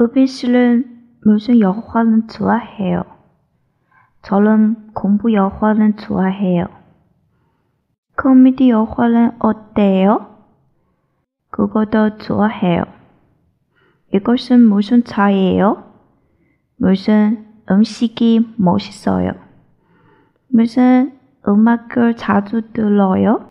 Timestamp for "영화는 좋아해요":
1.58-3.02, 5.32-6.66